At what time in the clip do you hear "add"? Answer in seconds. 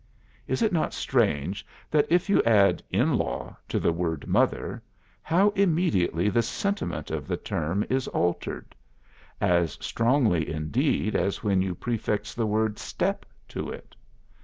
2.41-2.81